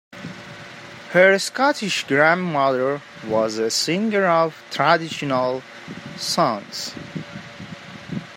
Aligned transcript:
Her 1.11 1.37
Scottish 1.37 2.07
grandmother 2.07 3.03
was 3.27 3.59
a 3.59 3.69
singer 3.69 4.25
of 4.25 4.59
traditional 4.71 5.61
songs. 6.17 6.95